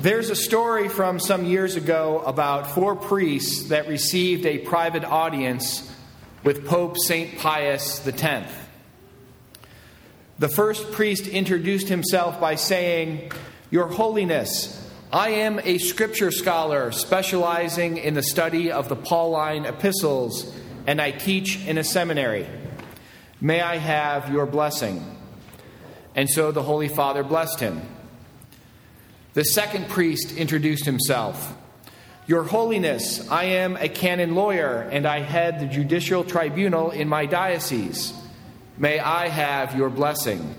[0.00, 5.92] There's a story from some years ago about four priests that received a private audience
[6.44, 7.36] with Pope St.
[7.36, 8.52] Pius X.
[10.38, 13.32] The first priest introduced himself by saying,
[13.72, 20.54] Your Holiness, I am a scripture scholar specializing in the study of the Pauline epistles,
[20.86, 22.46] and I teach in a seminary.
[23.40, 25.18] May I have your blessing?
[26.14, 27.97] And so the Holy Father blessed him.
[29.34, 31.54] The second priest introduced himself.
[32.26, 37.26] Your Holiness, I am a canon lawyer and I head the judicial tribunal in my
[37.26, 38.12] diocese.
[38.76, 40.54] May I have your blessing?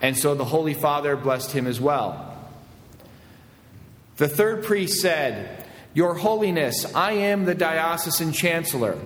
[0.00, 2.24] And so the Holy Father blessed him as well.
[4.16, 8.98] The third priest said, Your Holiness, I am the diocesan chancellor,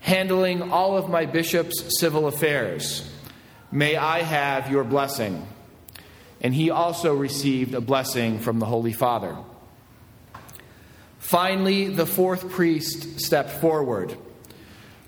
[0.00, 3.10] handling all of my bishop's civil affairs.
[3.70, 5.46] May I have your blessing?
[6.40, 9.36] And he also received a blessing from the Holy Father.
[11.18, 14.16] Finally, the fourth priest stepped forward.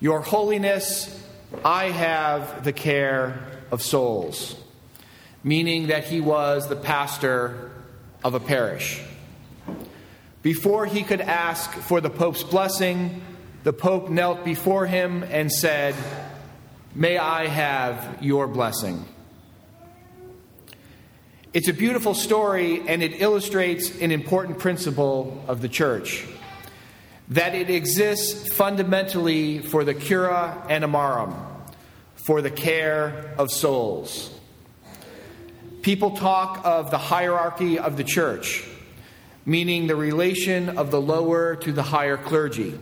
[0.01, 1.25] Your Holiness,
[1.65, 4.57] I have the care of souls,
[5.45, 7.71] meaning that he was the pastor
[8.25, 9.01] of a parish.
[10.43, 13.23] Before he could ask for the Pope's blessing,
[13.63, 15.95] the Pope knelt before him and said,
[16.95, 19.05] May I have your blessing.
[21.53, 26.25] It's a beautiful story, and it illustrates an important principle of the church
[27.31, 31.35] that it exists fundamentally for the cura animarum,
[32.15, 34.33] for the care of souls.
[35.83, 38.65] People talk of the hierarchy of the church,
[39.45, 42.79] meaning the relation of the lower to the higher clergy,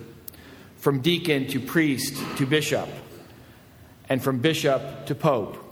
[0.77, 2.91] from deacon to priest to bishop,
[4.11, 5.67] and from bishop to pope.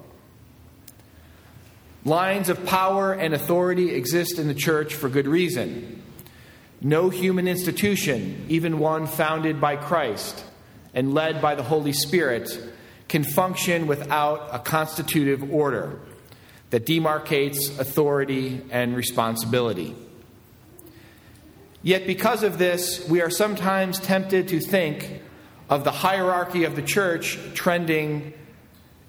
[2.07, 6.05] Lines of power and authority exist in the church for good reason.
[6.81, 10.45] No human institution, even one founded by Christ
[10.95, 12.49] and led by the Holy Spirit,
[13.09, 15.99] can function without a constitutive order
[16.71, 19.97] that demarcates authority and responsibility.
[21.83, 25.23] Yet, because of this, we are sometimes tempted to think
[25.69, 28.33] of the hierarchy of the church trending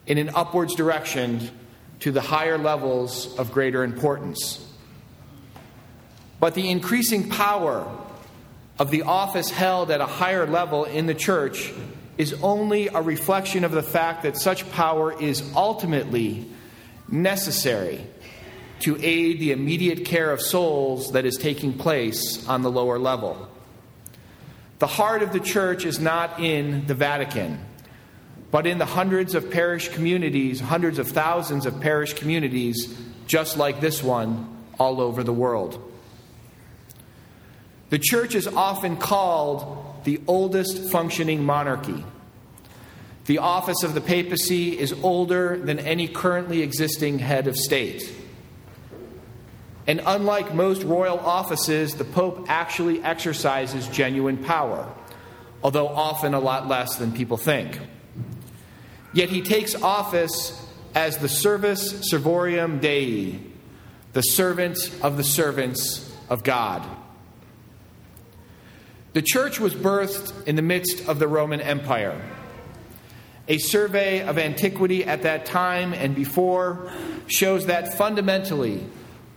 [0.07, 1.51] in an upwards direction
[1.99, 4.63] to the higher levels of greater importance.
[6.39, 7.91] But the increasing power
[8.79, 11.73] of the office held at a higher level in the church
[12.17, 16.47] is only a reflection of the fact that such power is ultimately
[17.09, 18.05] necessary
[18.79, 23.47] to aid the immediate care of souls that is taking place on the lower level.
[24.79, 27.59] The heart of the church is not in the Vatican
[28.51, 32.97] but in the hundreds of parish communities, hundreds of thousands of parish communities,
[33.27, 35.83] just like this one, all over the world.
[37.89, 42.03] The church is often called the oldest functioning monarchy.
[43.25, 48.13] The office of the papacy is older than any currently existing head of state.
[49.85, 54.89] And unlike most royal offices, the Pope actually exercises genuine power,
[55.63, 57.79] although often a lot less than people think.
[59.13, 63.39] Yet he takes office as the servus servorum Dei,
[64.13, 66.83] the servant of the servants of God.
[69.13, 72.21] The church was birthed in the midst of the Roman Empire.
[73.47, 76.91] A survey of antiquity at that time and before
[77.27, 78.85] shows that fundamentally,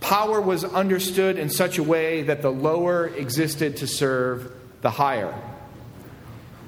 [0.01, 5.35] power was understood in such a way that the lower existed to serve the higher.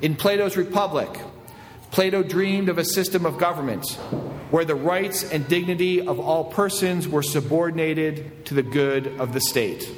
[0.00, 1.19] In Plato's Republic,
[1.92, 3.86] Plato dreamed of a system of government
[4.50, 9.41] where the rights and dignity of all persons were subordinated to the good of the
[9.42, 9.91] state.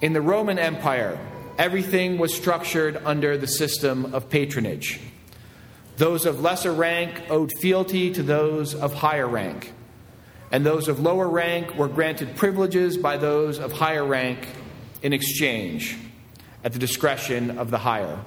[0.00, 1.20] In the Roman Empire,
[1.56, 4.98] everything was structured under the system of patronage.
[5.98, 9.72] Those of lesser rank owed fealty to those of higher rank,
[10.50, 14.48] and those of lower rank were granted privileges by those of higher rank
[15.00, 15.96] in exchange
[16.64, 18.18] at the discretion of the higher.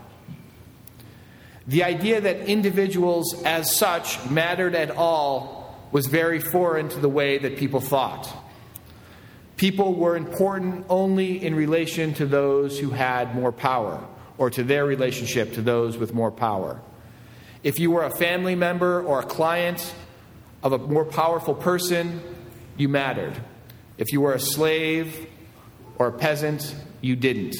[1.67, 7.37] The idea that individuals as such mattered at all was very foreign to the way
[7.37, 8.27] that people thought.
[9.55, 14.03] People were important only in relation to those who had more power,
[14.37, 16.81] or to their relationship to those with more power.
[17.63, 19.93] If you were a family member or a client
[20.63, 22.19] of a more powerful person,
[22.75, 23.37] you mattered.
[23.97, 25.27] If you were a slave
[25.97, 27.55] or a peasant, you didn't.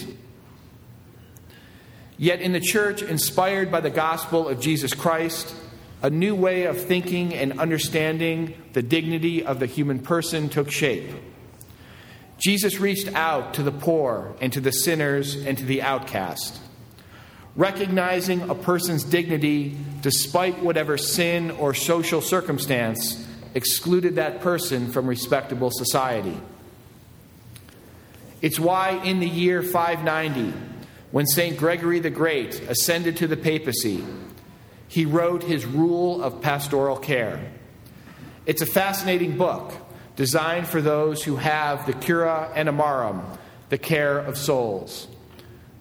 [2.18, 5.56] Yet in the church, inspired by the gospel of Jesus Christ,
[6.02, 11.10] a new way of thinking and understanding the dignity of the human person took shape.
[12.38, 16.60] Jesus reached out to the poor and to the sinners and to the outcast.
[17.56, 25.72] Recognizing a person's dignity despite whatever sin or social circumstance excluded that person from respectable
[25.72, 26.38] society.
[28.42, 30.54] It's why, in the year 590,
[31.14, 31.58] when St.
[31.58, 34.04] Gregory the Great ascended to the papacy,
[34.88, 37.52] he wrote his Rule of Pastoral Care.
[38.48, 39.74] It's a fascinating book
[40.16, 43.24] designed for those who have the cura animarum,
[43.70, 45.08] the care of souls.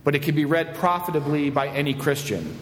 [0.04, 2.54] But it can be read profitably by any Christian.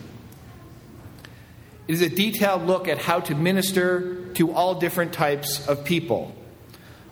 [1.89, 6.33] It is a detailed look at how to minister to all different types of people,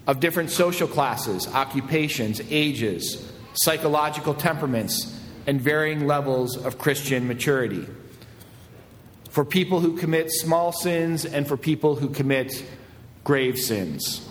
[0.06, 5.17] of different social classes, occupations, ages, psychological temperaments,
[5.48, 7.86] and varying levels of Christian maturity.
[9.30, 12.62] For people who commit small sins and for people who commit
[13.24, 14.28] grave sins.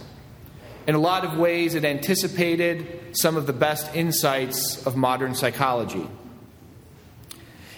[0.86, 6.08] In a lot of ways, it anticipated some of the best insights of modern psychology.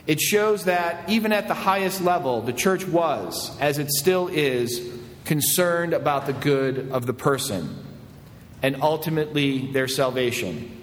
[0.05, 4.85] It shows that even at the highest level, the church was, as it still is,
[5.23, 7.85] concerned about the good of the person
[8.61, 10.78] and ultimately their salvation.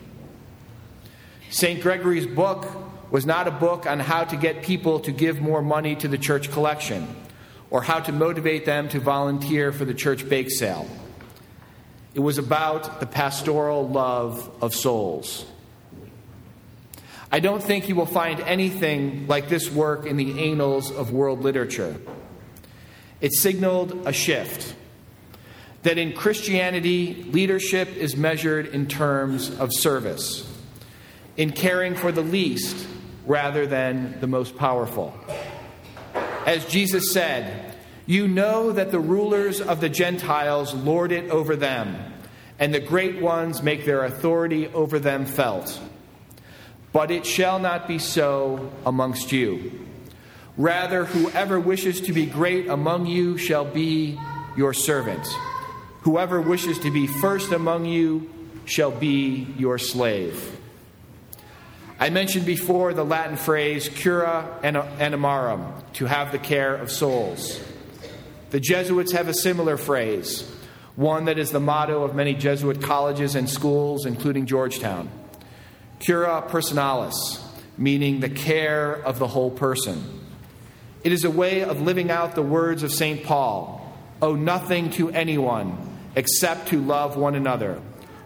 [1.56, 1.80] St.
[1.80, 2.66] Gregory's book
[3.10, 6.18] was not a book on how to get people to give more money to the
[6.18, 7.08] church collection
[7.70, 10.86] or how to motivate them to volunteer for the church bake sale.
[12.12, 15.46] It was about the pastoral love of souls.
[17.32, 21.40] I don't think you will find anything like this work in the annals of world
[21.40, 21.96] literature.
[23.22, 24.74] It signaled a shift
[25.84, 30.45] that in Christianity, leadership is measured in terms of service,
[31.36, 32.86] in caring for the least
[33.26, 35.14] rather than the most powerful.
[36.46, 37.74] As Jesus said,
[38.06, 42.14] you know that the rulers of the Gentiles lord it over them,
[42.58, 45.80] and the great ones make their authority over them felt.
[46.92, 49.86] But it shall not be so amongst you.
[50.56, 54.18] Rather, whoever wishes to be great among you shall be
[54.56, 55.26] your servant.
[56.02, 58.30] Whoever wishes to be first among you
[58.64, 60.58] shall be your slave.
[61.98, 67.58] I mentioned before the Latin phrase cura animarum, to have the care of souls.
[68.50, 70.42] The Jesuits have a similar phrase,
[70.94, 75.10] one that is the motto of many Jesuit colleges and schools, including Georgetown
[75.98, 77.42] cura personalis,
[77.78, 80.20] meaning the care of the whole person.
[81.02, 83.24] It is a way of living out the words of St.
[83.24, 83.82] Paul
[84.20, 87.80] owe nothing to anyone except to love one another,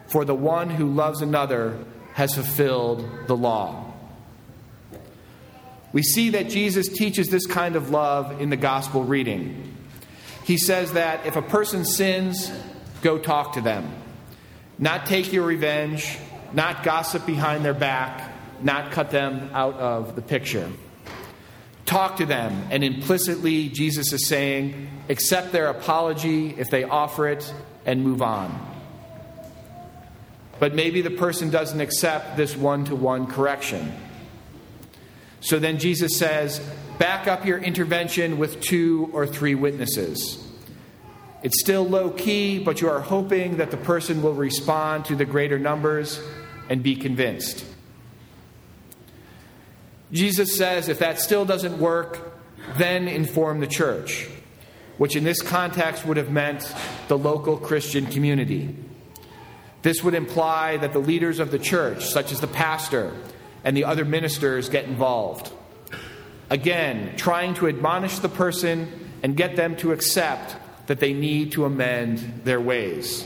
[0.06, 1.78] for the one who loves another
[2.20, 3.94] has fulfilled the law.
[5.90, 9.74] We see that Jesus teaches this kind of love in the gospel reading.
[10.44, 12.52] He says that if a person sins,
[13.00, 13.90] go talk to them.
[14.78, 16.18] Not take your revenge,
[16.52, 18.30] not gossip behind their back,
[18.62, 20.68] not cut them out of the picture.
[21.86, 27.50] Talk to them, and implicitly, Jesus is saying, accept their apology if they offer it
[27.86, 28.69] and move on.
[30.60, 33.92] But maybe the person doesn't accept this one to one correction.
[35.40, 36.60] So then Jesus says,
[36.98, 40.46] back up your intervention with two or three witnesses.
[41.42, 45.24] It's still low key, but you are hoping that the person will respond to the
[45.24, 46.20] greater numbers
[46.68, 47.64] and be convinced.
[50.12, 52.34] Jesus says if that still doesn't work,
[52.76, 54.28] then inform the church,
[54.98, 56.70] which in this context would have meant
[57.08, 58.76] the local Christian community.
[59.82, 63.14] This would imply that the leaders of the church, such as the pastor
[63.64, 65.52] and the other ministers, get involved.
[66.50, 70.56] Again, trying to admonish the person and get them to accept
[70.86, 73.24] that they need to amend their ways.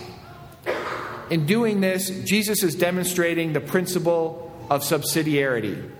[1.30, 5.90] In doing this, Jesus is demonstrating the principle of subsidiarity,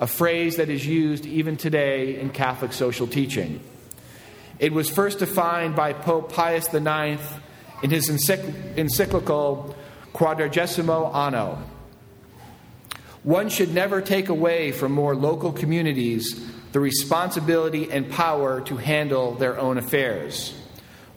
[0.00, 3.60] a phrase that is used even today in Catholic social teaching.
[4.58, 7.20] It was first defined by Pope Pius IX
[7.82, 9.76] in his encyclical
[10.12, 11.62] Quadragesimo Anno.
[13.22, 16.40] One should never take away from more local communities
[16.72, 20.54] the responsibility and power to handle their own affairs.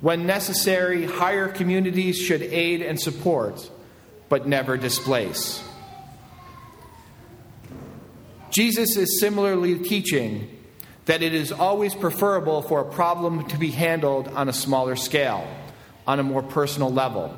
[0.02, 3.70] When necessary, higher communities should aid and support,
[4.28, 5.64] but never displace.
[8.52, 10.50] Jesus is similarly teaching
[11.06, 15.48] that it is always preferable for a problem to be handled on a smaller scale,
[16.06, 17.36] on a more personal level.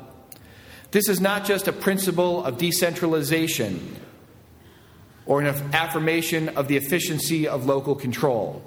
[0.90, 3.96] This is not just a principle of decentralization
[5.26, 8.62] or an affirmation of the efficiency of local control.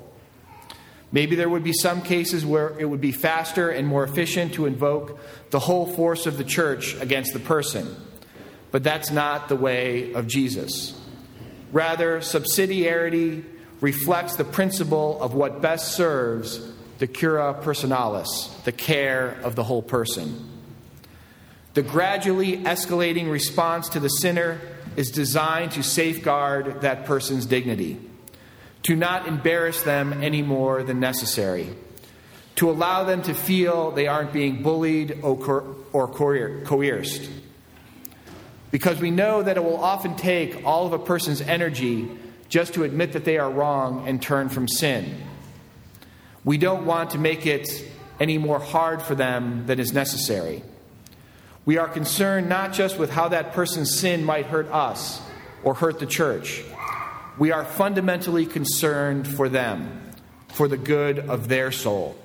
[1.11, 4.65] Maybe there would be some cases where it would be faster and more efficient to
[4.65, 7.95] invoke the whole force of the church against the person.
[8.69, 10.97] But that's not the way of Jesus.
[11.73, 13.43] Rather, subsidiarity
[13.81, 19.81] reflects the principle of what best serves the cura personalis, the care of the whole
[19.81, 20.50] person.
[21.73, 24.59] The gradually escalating response to the sinner
[24.97, 27.97] is designed to safeguard that person's dignity,
[28.83, 31.69] to not embarrass them any more than necessary,
[32.55, 35.37] to allow them to feel they aren't being bullied or
[36.07, 37.29] coerced.
[38.69, 42.09] Because we know that it will often take all of a person's energy
[42.49, 45.15] just to admit that they are wrong and turn from sin.
[46.43, 47.69] We don't want to make it
[48.19, 50.63] any more hard for them than is necessary.
[51.65, 55.21] We are concerned not just with how that person's sin might hurt us
[55.63, 56.63] or hurt the church.
[57.37, 60.01] We are fundamentally concerned for them,
[60.49, 62.15] for the good of their soul.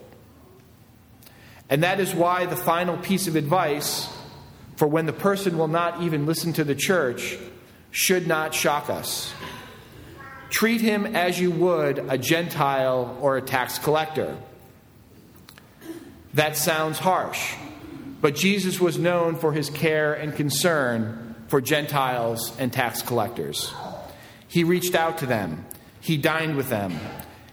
[1.68, 4.08] And that is why the final piece of advice
[4.76, 7.38] for when the person will not even listen to the church
[7.90, 9.32] should not shock us.
[10.50, 14.36] Treat him as you would a Gentile or a tax collector.
[16.34, 17.54] That sounds harsh.
[18.20, 23.73] But Jesus was known for his care and concern for Gentiles and tax collectors.
[24.49, 25.66] He reached out to them,
[26.00, 26.99] he dined with them,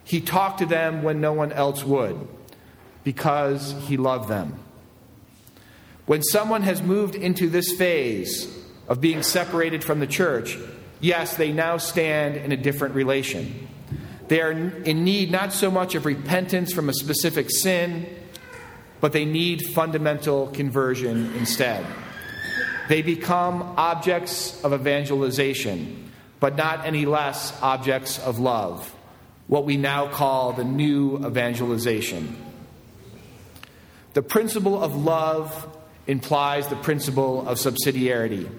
[0.04, 2.28] he talked to them when no one else would
[3.04, 4.60] because he loved them.
[6.06, 8.48] When someone has moved into this phase
[8.88, 10.58] of being separated from the church,
[11.00, 13.68] yes, they now stand in a different relation.
[14.28, 18.06] They are in need not so much of repentance from a specific sin
[19.04, 21.86] but they need fundamental conversion instead.
[22.88, 28.90] They become objects of evangelization, but not any less objects of love,
[29.48, 32.38] what we now call the new evangelization.
[34.14, 35.52] The principle of love
[36.08, 38.50] implies the principle of subsidiarity,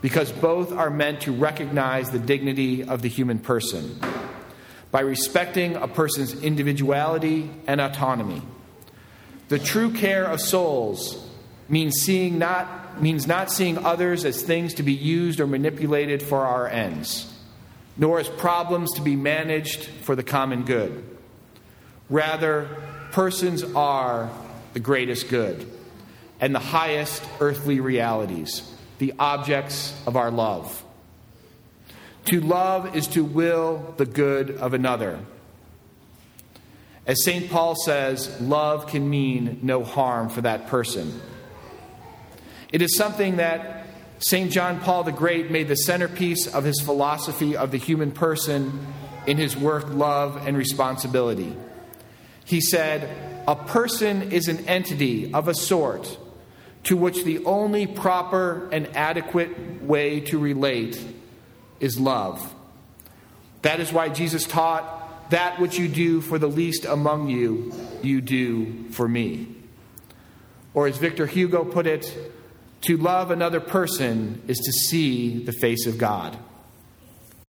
[0.00, 4.00] because both are meant to recognize the dignity of the human person
[4.90, 8.40] by respecting a person's individuality and autonomy.
[9.48, 11.28] The true care of souls
[11.68, 16.44] means seeing not means not seeing others as things to be used or manipulated for
[16.44, 17.32] our ends,
[17.96, 21.04] nor as problems to be managed for the common good.
[22.10, 22.68] Rather,
[23.12, 24.30] persons are
[24.74, 25.66] the greatest good
[26.40, 30.84] and the highest earthly realities, the objects of our love.
[32.26, 35.18] To love is to will the good of another
[37.06, 37.50] as St.
[37.50, 41.20] Paul says, love can mean no harm for that person.
[42.72, 43.86] It is something that
[44.18, 44.52] St.
[44.52, 48.86] John Paul the Great made the centerpiece of his philosophy of the human person
[49.26, 51.56] in his work Love and Responsibility.
[52.44, 56.18] He said, A person is an entity of a sort
[56.84, 61.04] to which the only proper and adequate way to relate
[61.80, 62.54] is love.
[63.62, 65.01] That is why Jesus taught
[65.32, 67.72] that which you do for the least among you,
[68.02, 69.48] you do for me.
[70.74, 72.16] Or as Victor Hugo put it,
[72.82, 76.36] to love another person is to see the face of God.